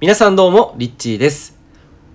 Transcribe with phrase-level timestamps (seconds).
[0.00, 1.58] 皆さんどうも、リッチーです。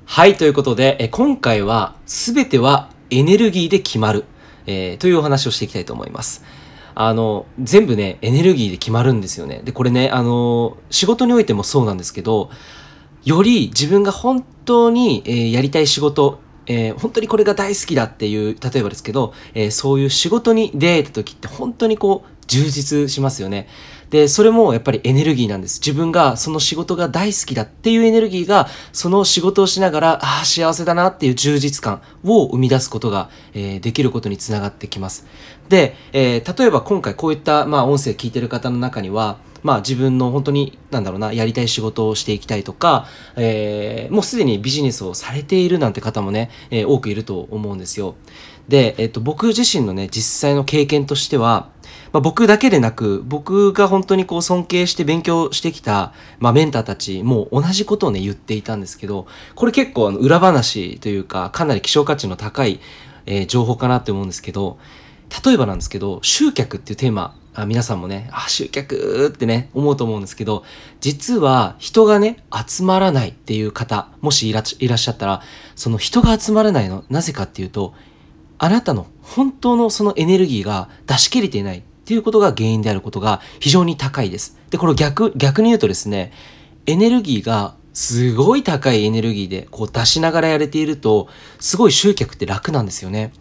[0.05, 4.23] はい、ということで、え今回は、すべてはエネルギーで決まる、
[4.65, 6.45] えーというお話をしていきたいと思います。
[6.95, 9.63] あの、全部ね、エネルギーで決まるんですよね。
[9.65, 12.49] で、これね、あの、仕事においてもそうなんですけど、
[13.25, 23.67] より自分が本当に、えーやりたい仕事、えー本当にこれが大好きだっていう、例えばですけど、えそういう仕事に出会えた時って本当にこう、充実しますよね。
[24.13, 25.79] で、それもやっぱりエネルギーなんです。
[25.79, 35.25] 自分がその仕事が大好きだっていうエネルギーが、その仕事をしながら、ああ、幸せだなっていう充実感を生み出すことが、えーできることにつながってきます。
[35.67, 48.15] で、えー例えば今回こういった、まあ、音声聞いてる方の中には、まあ自分の本当に、なんだろうな、やりたい仕事をしていきたいとか、えーもうすでにビジネスをされているなんて方もね、えー多くいると思うんですよ。
[48.67, 51.69] で、えっと、僕自身のね、実際の経験としては、
[52.11, 62.79] まあ、僕だけでなく、僕が本当にこう尊敬して勉強してきた、まあ、メンターたちも同じことをね、言っていたんですけど、これ結構あの裏話というか、かなり希少価値の高い、
[63.25, 64.77] えー情報かなって思うんですけど、
[65.43, 70.63] 例えばなんですけど、集客っていうテーマ、あ皆さんもね、あ、集客ってね、思うと思うんですけど、
[71.01, 75.41] 実は人がね、集まらないっていう方、もしいらっしゃったら、
[75.75, 77.93] その人が集まらないの、なぜかっていうと、
[78.57, 84.57] あなたの本当のそのエネルギーが出し切れていないっていうことが原因であることが非常に高いです。
[84.69, 86.31] で、これ逆、逆に言うとですね、
[86.85, 91.27] エネルギーがすごい高いエネルギーでこう出しながらやれていると、
[91.59, 93.31] すごい集客って楽なんですよね。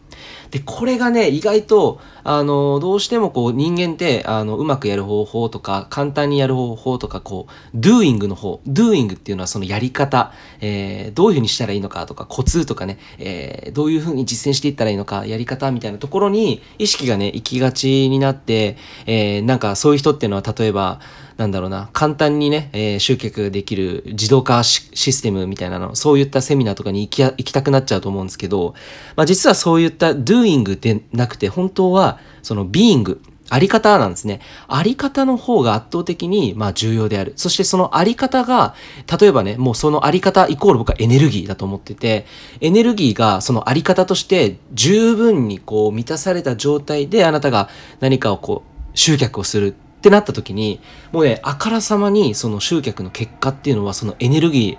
[0.53, 21.00] で、これがね、意外と、あの、どうしてもこう人間って、あの、うまくやる方法とか、簡単にやる方法とか、こう、doing の方、doing っていうのはそのやり方、えーどういうふうにしたらいいのかとか、コツとかね、えーどういうふうに実践していったらいいのか、やり方みたいなところに意識がね、行きがちになって、えーなんかそういう人っていうのは、例えば、
[21.36, 28.75] なんだろうな、簡単にね、えー集客できる自動化システムみたいなの、そういったセミナーとかに行き行きたくなっちゃうと思うんですけど、
[29.16, 33.19] まあ実はそういった doing でなくて、本当はその being、
[33.53, 34.41] あり方なんですね。
[34.66, 37.34] あり方の方が圧倒的に、まあ、重要である。
[37.37, 38.75] そしてそのあり方が、
[39.20, 42.25] 例えばね、もうそのあり方イコール僕はエネルギーだと思ってて、
[42.62, 47.69] エネルギーがそのあり方として十分にこう満たされた状態であなたが
[48.00, 50.80] 何かをこう集客をするってなった時に、
[51.12, 54.76] もうね、あからさまにその集客の結果っていうのはそのエネルギ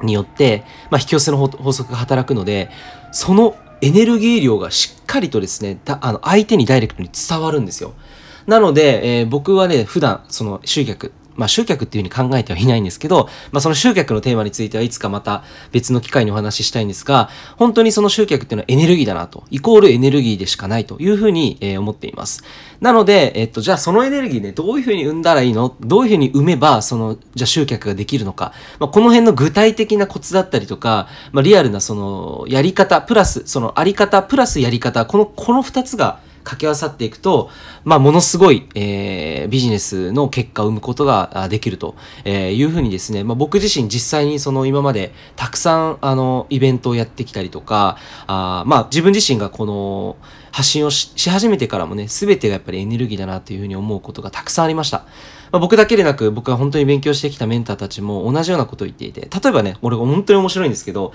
[0.00, 2.70] ーによって、まあ、引き寄せの法則が働くので、
[3.10, 7.94] そのエネルギー量がしっかりとですね、あの相手にダイレクトに伝わるんですよ。
[8.46, 22.42] なので、えー僕はね、普段、その集客、まあ集客っていう風に考えてはいないんですけど、まあその集客のテーマについてはいつかまた別の機会にお話ししたいんですが、本当にその集客っていうのはエネルギーだなと、イコールエネルギーでしかないという風に、えー思っています。
[22.80, 25.76] なので、えっと、じゃあそのエネルギーね、どういう風に生んだらいいの？
[25.80, 28.52] どういう風に生めば、その、じゃあ集客ができるのか。
[28.78, 37.50] まあこの辺の具体的なコツだったりとか、まあリアルなその、やり方、プラス、そのあり方、プラスやり方、この、この二つが、掛け合わさっていくと、
[37.84, 50.16] まあ、ものすごい、えービジネスの結果を生むことができると、えーいうふうにですね、まあ、僕自身実際にその今までたくさんあのイベントをやってきたりとか、あまあ自分自身がこの
[50.52, 55.06] 発信をしし始めてからもね、すべてがやっぱりエネルギーだなというふうに思うことがたくさんありました。
[55.50, 61.12] まあ、僕だけでなく、僕が本当に勉強してきたメンターたちも同じようなことを言っていて、例えばね、俺が本当に面白いんですけど、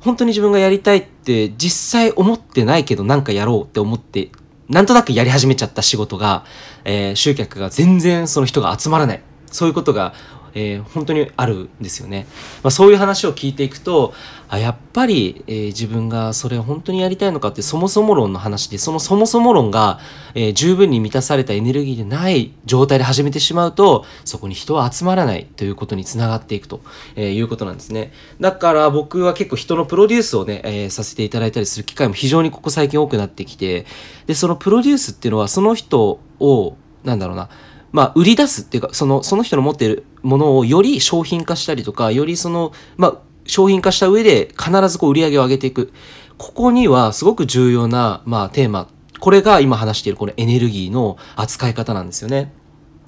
[0.00, 4.30] 本当に自分がやりたいって実際思ってないけどなんかやろうって思って
[4.68, 6.44] なんとなくやり始めちゃった仕事が、
[6.84, 9.22] えー集客が全然その人が集まらない。
[9.50, 10.12] そういうことが、
[10.56, 12.26] えー本当にあるんですよね、
[12.62, 14.14] まあ、そういう話を聞いていくと
[14.48, 20.00] あやっぱり、えー自分がそれを本当にやりたいのかってそもそも論の話でそのそもそも論が、
[20.34, 26.80] えー十分に満たされたエネルギーでない状態で始めてしまうとそこに人は集まらないということにつながっていくと、
[27.16, 28.12] えーいうことなんですね。
[28.40, 33.84] だから僕は結構人のプロデュースをね、えーさせていただいたりする機会も非常にここ最近多くなってきて
[34.26, 37.48] でそのプロデュースっていうのはその人をなんだろうな
[37.92, 43.16] まあ、売り出すっていうか、その、その人の持ってるものをより商品化したりとか、よりその、まあ、
[43.46, 45.92] 商品化した上で必ずこう売り上げを上げていく。
[46.36, 48.88] ここにはすごく重要な、まあ、テーマ。
[49.18, 52.52] これが今話しているこのエネルギーの扱い方なんですよね。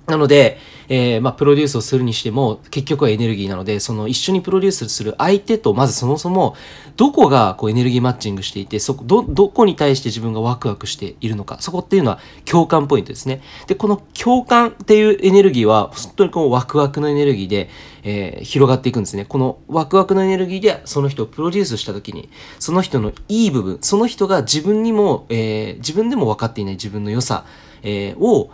[0.08, 0.56] なので、
[0.88, 6.56] えーまあ、プロデュースをするにしても、結局はエネルギーなので、その一緒にプロデュースする相手と、まずそもそも、
[6.96, 13.42] どこがこうエネルギーマッチングしていて、そこ、ど、どこに対して自分がワクワクしているのか、そこっていうのは共感ポイントですね。
[13.66, 17.68] で、この共感っていうエネルギーは、本当にこうワクワクのエネルギーで、
[18.02, 19.26] えー広がっていくんですね。
[19.26, 27.44] このワクワクのエネルギーで、その人をプロデュースしたときに、その人のいい部分、その人が自分にも、えー自分でも分かっていない自分の良さ、
[27.82, 28.48] えを、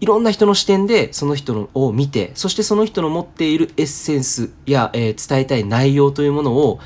[0.00, 6.80] いろんな人の視点でその人のを見て、そしてその人の持っているエッセンスや、えー、伝えたい内容というものを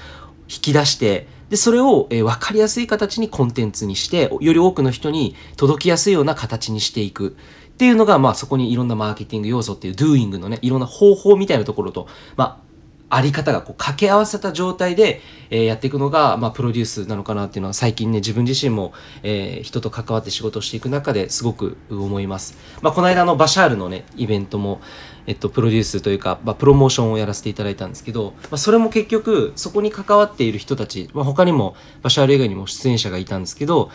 [0.49, 7.37] 引き出して、で、それを、えー、分かりやすい形にコンテンツにして、より多くの人に届きやすいような形にしていく。
[7.75, 12.64] っていうのが、まあそこにいろんなマーケティング要素っていう doing のね、いろんな方法みたいなところと、まあ
[13.15, 15.21] あり方がこう掛け合わせた状態で、
[15.51, 22.59] えー、やっていくのが、まあ、プロデュースなのかなっていうのは最近ね、自分自身も、えー、人と関わって仕事をしていく中ですごく思います。
[22.83, 24.81] まあ、この間のバシャールのね、イベントも、
[25.27, 33.91] えっと、プロデュースというか、まあ、プロモーションをやらせていただいたんですけど、まあ、それも結局、そこに関わっている人たち、まあ、他にも、バシャール以外にも出演者がいたんですけど、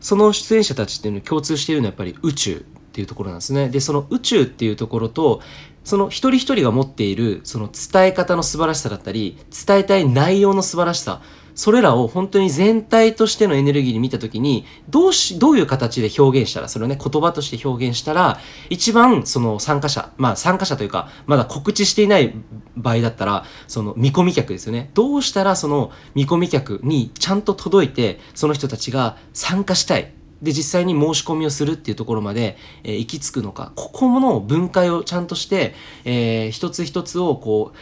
[0.00, 2.60] その出演者たちっていうのに共通しているのはやっぱり宇宙っ
[2.94, 3.68] ていうところなんですね。
[3.70, 5.40] で、その宇宙っていうところと、
[5.84, 9.36] その一人一人が持っているその伝え方の素晴らしさだったり、
[9.66, 11.22] 伝えたい内容の素晴らしさ、
[11.54, 18.40] それらを本当に全体としてのエネルギーに見たときに、どうし、どういう形で表現したら、それをね、言葉として表現したら、
[18.70, 22.34] 一番その参加者、まあ参加者というか、まだ告知していない
[22.76, 24.90] 場合だったら、その見込み客ですよね。
[24.94, 30.12] どうしたらその見込み客にちゃんと届いて、その人たちが参加したい。
[30.42, 33.72] で実際に申し込みをするっていうところまで、えー、行き着くのか。
[33.76, 37.76] ここの分解をちゃんとして、えー、一つ一つをこう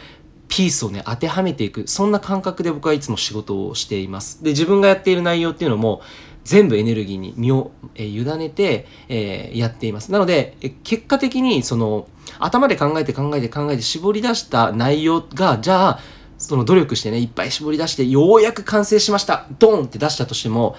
[0.47, 1.87] ピースをね当てはめていく。
[1.87, 4.43] そんな感覚で僕はいつも仕事をしています。
[4.43, 6.01] で自分がやっている内容っていうのも
[6.43, 10.11] 全部エネルギーに身を、えー、委ねて、えー、やっています。
[10.11, 12.07] なので、え結果的にその
[12.39, 15.99] 頭で考えて考えて考えて絞り出した内容がじゃあ
[16.37, 19.47] その努力してねいっぱい絞り出してようやく完成しました。
[19.59, 20.75] ドンって出したとしても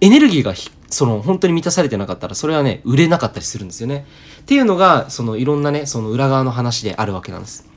[0.00, 0.54] エネルギーが
[0.90, 4.06] その本当に満たされてなかったらそれはね売れなかったりするんですよね。
[4.40, 7.68] っていうのがそのいろんなねその裏側の話であるわけなんです。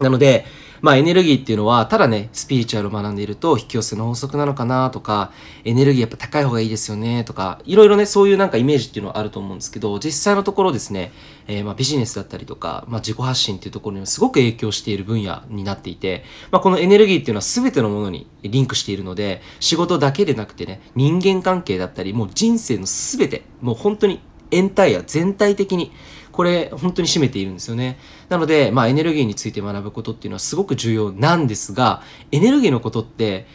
[0.00, 0.44] なので
[0.80, 5.32] まあエネルギーっていうのは、ただね、スピリチュアルを学んでいると引き寄せの法則なのかなとか、
[5.64, 11.12] エネルギーやっぱ高い方がいいですよねとか、いろいろね、そういうなんかイメージっていうのはあると思うんですけど、実際のところですね、
[11.48, 24.20] えー、まあビジネスだったりとか、まあ自己発信っていうところにすごく影響している分野になっていて、まあこのエネルギーっていうのは全てのものにリンクしているので、仕事だけでなくてね、人間関係だったり、もう人生の全て、もう本当に
[24.50, 25.92] エンタイア全体的に
[26.36, 27.98] これ本当に占めているんですよね。
[28.28, 33.46] なので、まあエネルギーについて学ぶことっていうのはすごく重要なんですが、エネルギーのことって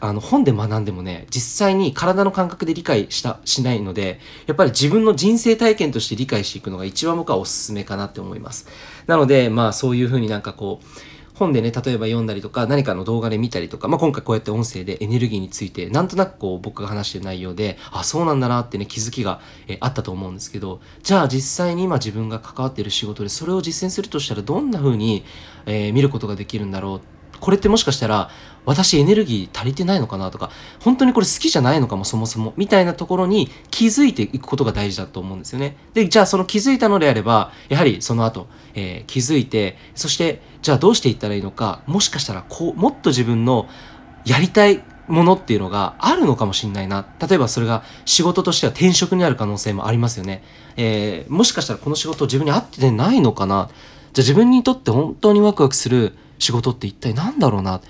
[0.00, 8.66] あの本で学んでもね、実際に体の感覚で理解した、しないので、やっぱり自分の人生体験として理解していくのが一番僕はおすすめかなって思います。
[9.06, 10.86] なので、まあそういうふうになんかこう、
[11.34, 25.24] 本でね、例えば読んだりとか、何かの動画で見たりとか、まあ、今回こうやって音声でエネルギーについて、なんとなくこう僕が話してる内容で、あ、そうなんだなってね、気づきが、えあったと思うんですけど、じゃあ実際に今自分が関わっている仕事でそれを実践するとしたらどんな風に、
[25.66, 27.11] えー、見ることができるんだろうって
[27.42, 28.30] これってもしかしたら
[28.64, 30.50] 私エネルギー足りてないのかなとか
[30.80, 43.68] 本当にこれ好きじゃないのかもそもそもみたいなところに気づいていくことが大事だと思うんですよねでじゃあその気づいたのであればやはりその後、えー、気づいてそしてじゃあどうしていったらいいのかもしかしたらこうもっと自分の
[44.24, 47.04] やりたいものっていうのがあるのかもしれないな。
[47.20, 50.44] 例えばそれが仕事としては転職になる可能性もありますよね。
[50.76, 53.68] えー、もしかしたらこの仕事自分に合ってないのかな。
[54.12, 57.80] じゃあ自分にとって本当にワクワクする仕事って一体何だろうな。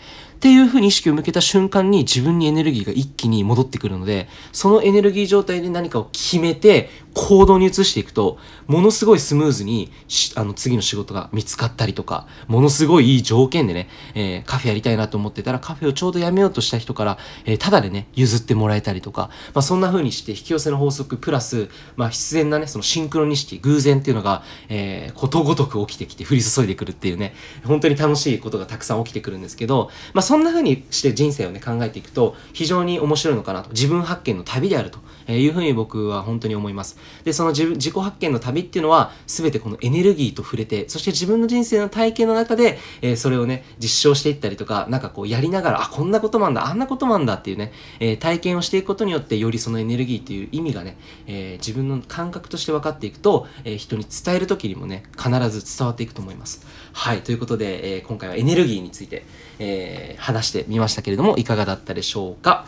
[0.43, 9.93] っていうふうに意識を向けた瞬間に自分にエネルギーが一気に戻ってくるので、そのエネルギー状態で何かを決めて行動に移していくと、ものすごいスムーズに
[10.35, 33.69] あの次の仕事が見つかったりとか、ものすごいいい条件でね、えー、カフェやりたいなと思ってたらカフェをちょうどやめようとした人から、えー、ただでね、譲ってもらえたりとか、まあそんな風にして引き寄せの法則プラス、まあ必然なね、そのシンクロニシティ、偶然っていうのが、えー、ことごとく起きてきて降り注いでくるっていうね、本当に楽しいことがたくさん起きてくるんですけど、まあそんな風にして人生をね考えていくと非常に面白いのかなと。
[33.73, 36.97] 自分発見の旅であるというふうに僕は本当に思います。
[37.23, 47.71] でその自自己発見の旅っていうのは全てこのエネルギーと触れてそして自分の人生の体験の中で、えー、それをね実証していったりとかなんかこうやりながらあこんなことなんだあんなことなんだっていうね、
[48.01, 50.97] えー、体験をしていくことによってよりそのエネルギーっていう意味がね、
[51.27, 56.67] えー、自分の感覚として分かっていくと、え人に伝える時にもね必ず伝わっていくと思います。
[56.95, 59.27] はいということで、え今回はエネルギーについて、
[59.65, 62.67] え話してみましたけれどもいかがだったでしょうか？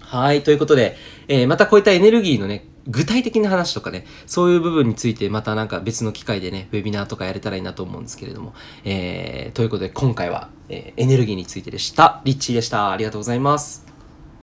[0.00, 0.42] はい。
[0.42, 0.96] ということで、
[1.28, 12.20] えー、またこういったエネルギーのね、具体的な話とかね、そういう部分についてまたなんか別の機会でね、ウェビナーとかやれたらいいなと思うんですけれども、えー、ということで今回は、えー、エネルギーについてでした。
[12.24, 12.90] リッチーでした。
[12.90, 13.91] ありがとうございます。